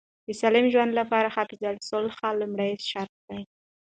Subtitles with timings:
[0.25, 3.41] د سالم ژوند لپاره حفظ الصحه لومړی شرط دی.